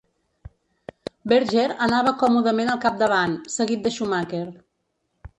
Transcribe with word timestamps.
Berger 1.33 1.65
anava 1.87 2.13
còmodament 2.23 2.71
al 2.75 2.79
capdavant, 2.85 3.35
seguit 3.57 3.85
de 3.85 3.93
Schumacher. 3.99 4.41